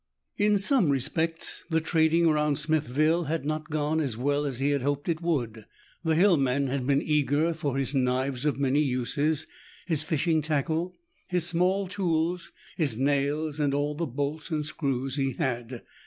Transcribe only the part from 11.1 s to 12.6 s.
his small tools,